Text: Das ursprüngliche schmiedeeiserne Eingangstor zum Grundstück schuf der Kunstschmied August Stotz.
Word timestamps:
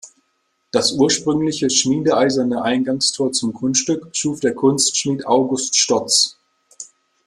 Das 0.71 0.93
ursprüngliche 0.93 1.69
schmiedeeiserne 1.69 2.63
Eingangstor 2.63 3.33
zum 3.33 3.53
Grundstück 3.53 4.15
schuf 4.15 4.39
der 4.39 4.55
Kunstschmied 4.55 5.27
August 5.27 5.77
Stotz. 5.77 6.39